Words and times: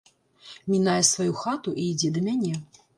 Мінае 0.71 0.97
сваю 1.11 1.31
хату, 1.45 1.77
і 1.81 1.87
ідзе 1.95 2.15
да 2.21 2.29
мяне. 2.29 2.53